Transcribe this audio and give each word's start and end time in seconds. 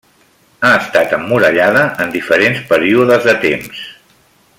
Ha 0.67 0.71
estat 0.83 1.11
emmurallada 1.17 1.83
en 2.05 2.15
diferents 2.15 2.65
períodes 2.73 3.29
de 3.29 3.37
temps. 3.45 3.85